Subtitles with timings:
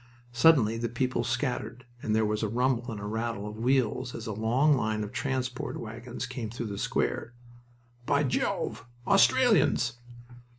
[0.31, 4.33] Suddenly the people scattered, and there was a rumble and rattle of wheels as a
[4.33, 7.33] long line of transport wagons came through the square.
[8.07, 8.87] "By Jove!...
[9.05, 9.99] Australians!"